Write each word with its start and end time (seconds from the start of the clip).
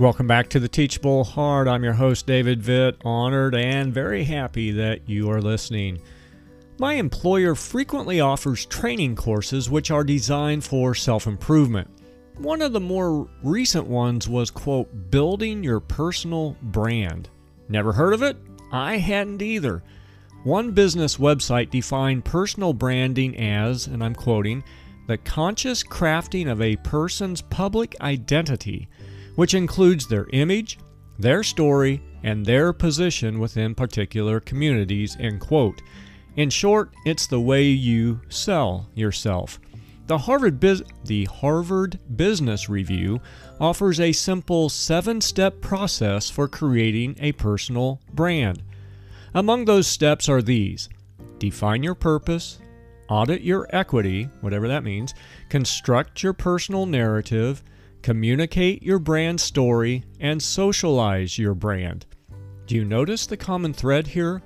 Welcome 0.00 0.26
back 0.26 0.48
to 0.48 0.58
the 0.58 0.66
Teachable 0.66 1.24
Heart. 1.24 1.68
I'm 1.68 1.84
your 1.84 1.92
host, 1.92 2.26
David 2.26 2.62
Vitt. 2.62 2.96
Honored 3.04 3.54
and 3.54 3.92
very 3.92 4.24
happy 4.24 4.70
that 4.70 5.06
you 5.06 5.30
are 5.30 5.42
listening. 5.42 6.00
My 6.78 6.94
employer 6.94 7.54
frequently 7.54 8.18
offers 8.18 8.64
training 8.64 9.14
courses 9.16 9.68
which 9.68 9.90
are 9.90 10.02
designed 10.02 10.64
for 10.64 10.94
self 10.94 11.26
improvement. 11.26 11.90
One 12.38 12.62
of 12.62 12.72
the 12.72 12.80
more 12.80 13.28
recent 13.42 13.86
ones 13.86 14.26
was, 14.26 14.50
quote, 14.50 15.10
building 15.10 15.62
your 15.62 15.80
personal 15.80 16.56
brand. 16.62 17.28
Never 17.68 17.92
heard 17.92 18.14
of 18.14 18.22
it? 18.22 18.38
I 18.72 18.96
hadn't 18.96 19.42
either. 19.42 19.82
One 20.44 20.70
business 20.70 21.18
website 21.18 21.68
defined 21.68 22.24
personal 22.24 22.72
branding 22.72 23.36
as, 23.36 23.86
and 23.86 24.02
I'm 24.02 24.14
quoting, 24.14 24.64
the 25.08 25.18
conscious 25.18 25.82
crafting 25.82 26.50
of 26.50 26.62
a 26.62 26.76
person's 26.76 27.42
public 27.42 27.96
identity 28.00 28.88
which 29.40 29.54
includes 29.54 30.06
their 30.06 30.26
image, 30.34 30.78
their 31.18 31.42
story, 31.42 32.02
and 32.24 32.44
their 32.44 32.74
position 32.74 33.38
within 33.38 33.74
particular 33.74 34.38
communities, 34.38 35.16
end 35.18 35.40
quote. 35.40 35.80
In 36.36 36.50
short, 36.50 36.92
it's 37.06 37.26
the 37.26 37.40
way 37.40 37.62
you 37.64 38.20
sell 38.28 38.90
yourself. 38.94 39.58
The 40.08 40.18
Harvard, 40.18 40.60
Biz- 40.60 40.84
the 41.06 41.24
Harvard 41.24 41.98
Business 42.16 42.68
Review 42.68 43.18
offers 43.58 43.98
a 43.98 44.12
simple 44.12 44.68
seven 44.68 45.22
step 45.22 45.62
process 45.62 46.28
for 46.28 46.46
creating 46.46 47.16
a 47.18 47.32
personal 47.32 47.98
brand. 48.12 48.62
Among 49.32 49.64
those 49.64 49.86
steps 49.86 50.28
are 50.28 50.42
these 50.42 50.90
define 51.38 51.82
your 51.82 51.94
purpose, 51.94 52.58
audit 53.08 53.40
your 53.40 53.66
equity, 53.70 54.24
whatever 54.42 54.68
that 54.68 54.84
means, 54.84 55.14
construct 55.48 56.22
your 56.22 56.34
personal 56.34 56.84
narrative, 56.84 57.64
Communicate 58.02 58.82
your 58.82 58.98
brand 58.98 59.40
story 59.40 60.04
and 60.20 60.42
socialize 60.42 61.38
your 61.38 61.54
brand. 61.54 62.06
Do 62.66 62.74
you 62.74 62.84
notice 62.84 63.26
the 63.26 63.36
common 63.36 63.74
thread 63.74 64.06
here? 64.06 64.42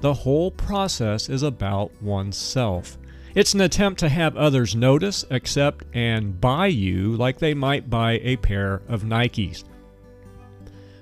The 0.00 0.14
whole 0.14 0.50
process 0.50 1.28
is 1.28 1.42
about 1.42 1.92
oneself. 2.02 2.98
It's 3.34 3.54
an 3.54 3.60
attempt 3.60 4.00
to 4.00 4.08
have 4.08 4.36
others 4.36 4.74
notice, 4.74 5.24
accept, 5.30 5.84
and 5.94 6.40
buy 6.40 6.66
you 6.66 7.14
like 7.16 7.38
they 7.38 7.54
might 7.54 7.88
buy 7.88 8.18
a 8.22 8.36
pair 8.36 8.82
of 8.88 9.04
Nikes. 9.04 9.62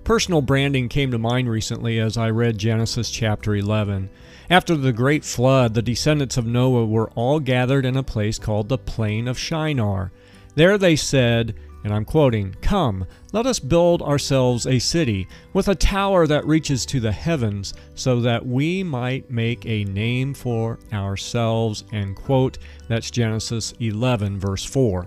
Personal 0.04 0.42
branding 0.42 0.88
came 0.88 1.10
to 1.10 1.18
mind 1.18 1.48
recently 1.48 1.98
as 2.00 2.18
I 2.18 2.30
read 2.30 2.58
Genesis 2.58 3.10
chapter 3.10 3.54
11. 3.54 4.10
After 4.50 4.76
the 4.76 4.92
great 4.92 5.24
flood, 5.24 5.74
the 5.74 5.82
descendants 5.82 6.36
of 6.36 6.46
Noah 6.46 6.86
were 6.86 7.10
all 7.10 7.40
gathered 7.40 7.86
in 7.86 7.96
a 7.96 8.02
place 8.02 8.38
called 8.38 8.68
the 8.68 8.78
Plain 8.78 9.28
of 9.28 9.38
Shinar. 9.38 10.10
There 10.54 10.76
they 10.76 10.96
said, 10.96 11.54
and 11.88 11.96
I'm 11.96 12.04
quoting, 12.04 12.54
Come, 12.60 13.06
let 13.32 13.46
us 13.46 13.58
build 13.58 14.02
ourselves 14.02 14.66
a 14.66 14.78
city 14.78 15.26
with 15.54 15.68
a 15.68 15.74
tower 15.74 16.26
that 16.26 16.46
reaches 16.46 16.84
to 16.84 17.00
the 17.00 17.12
heavens, 17.12 17.72
so 17.94 18.20
that 18.20 18.44
we 18.44 18.82
might 18.82 19.30
make 19.30 19.64
a 19.64 19.84
name 19.84 20.34
for 20.34 20.78
ourselves. 20.92 21.84
End 21.90 22.14
quote. 22.14 22.58
That's 22.88 23.10
Genesis 23.10 23.72
11, 23.80 24.38
verse 24.38 24.66
4. 24.66 25.06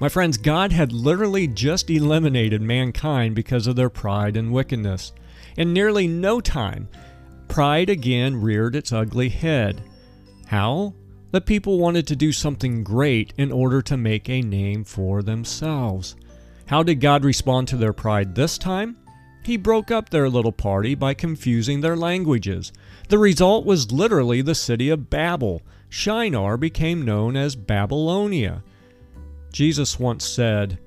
My 0.00 0.10
friends, 0.10 0.36
God 0.36 0.70
had 0.70 0.92
literally 0.92 1.46
just 1.46 1.88
eliminated 1.88 2.60
mankind 2.60 3.34
because 3.34 3.66
of 3.66 3.74
their 3.74 3.88
pride 3.88 4.36
and 4.36 4.52
wickedness. 4.52 5.14
In 5.56 5.72
nearly 5.72 6.06
no 6.06 6.42
time, 6.42 6.90
pride 7.48 7.88
again 7.88 8.38
reared 8.38 8.76
its 8.76 8.92
ugly 8.92 9.30
head. 9.30 9.82
How? 10.46 10.92
The 11.30 11.40
people 11.42 11.78
wanted 11.78 12.06
to 12.06 12.16
do 12.16 12.32
something 12.32 12.82
great 12.82 13.34
in 13.36 13.52
order 13.52 13.82
to 13.82 13.98
make 13.98 14.30
a 14.30 14.40
name 14.40 14.82
for 14.82 15.22
themselves. 15.22 16.16
How 16.66 16.82
did 16.82 17.00
God 17.00 17.24
respond 17.24 17.68
to 17.68 17.76
their 17.76 17.92
pride 17.92 18.34
this 18.34 18.56
time? 18.56 18.96
He 19.44 19.58
broke 19.58 19.90
up 19.90 20.08
their 20.08 20.28
little 20.28 20.52
party 20.52 20.94
by 20.94 21.14
confusing 21.14 21.80
their 21.80 21.96
languages. 21.96 22.72
The 23.08 23.18
result 23.18 23.66
was 23.66 23.92
literally 23.92 24.40
the 24.40 24.54
city 24.54 24.88
of 24.88 25.10
Babel. 25.10 25.62
Shinar 25.90 26.56
became 26.56 27.04
known 27.04 27.36
as 27.36 27.56
Babylonia. 27.56 28.62
Jesus 29.52 29.98
once 29.98 30.26
said, 30.26 30.78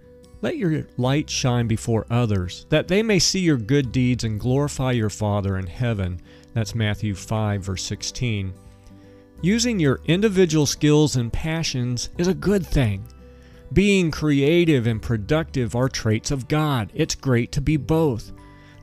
Let 0.42 0.58
your 0.58 0.88
light 0.98 1.30
shine 1.30 1.68
before 1.68 2.06
others, 2.10 2.66
that 2.70 2.88
they 2.88 3.04
may 3.04 3.20
see 3.20 3.40
your 3.40 3.58
good 3.58 3.92
deeds 3.92 4.24
and 4.24 4.40
glorify 4.40 4.92
your 4.92 5.10
Father 5.10 5.58
in 5.58 5.68
heaven. 5.68 6.20
That's 6.54 6.76
Matthew 6.76 7.16
5, 7.16 7.64
verse 7.64 7.84
16. 7.84 8.54
Using 9.44 9.80
your 9.80 10.02
individual 10.06 10.68
skills 10.68 11.16
and 11.16 11.34
passions 11.34 12.10
is 12.20 12.28
a 12.28 12.34
good 12.34 12.66
thing. 12.66 13.04
Being 13.74 14.12
creative 14.12 14.86
and 14.86 15.02
productive 15.02 15.76
are 15.76 15.90
traits 15.90 16.30
of 16.30 16.48
God. 16.48 16.92
It's 16.94 17.16
great 17.16 17.52
to 17.54 17.62
be 17.62 17.78
both. 17.78 18.32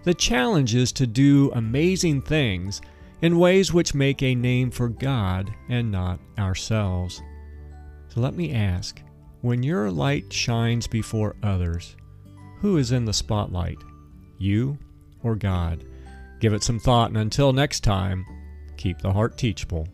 The 0.03 0.15
challenge 0.15 0.75
is 0.75 0.91
to 0.93 1.07
do 1.07 1.53
amazing 1.55 2.23
things 2.23 2.81
in 3.23 3.39
ways 3.39 3.73
which 3.73 3.95
make 3.95 4.23
a 4.23 4.35
name 4.35 4.71
for 4.71 4.89
God 4.89 5.53
and 5.69 5.93
not 5.93 6.19
ourselves. 6.39 7.23
So 8.09 8.21
let 8.21 8.35
me 8.35 8.53
ask 8.53 9.01
when 9.43 9.63
your 9.63 9.91
light 9.93 10.33
shines 10.33 10.89
before 10.89 11.37
others, 11.43 11.95
who 12.61 12.79
is 12.79 12.91
in 12.91 13.05
the 13.05 13.13
spotlight? 13.13 13.79
You 14.39 14.79
or 15.23 15.37
God? 15.37 15.85
Give 16.41 16.53
it 16.53 16.65
some 16.65 16.81
thought, 16.81 17.11
and 17.11 17.19
until 17.19 17.53
next 17.53 17.81
time, 17.85 18.27
keep 18.77 18.99
the 18.99 19.13
heart 19.13 19.37
teachable. 19.37 19.87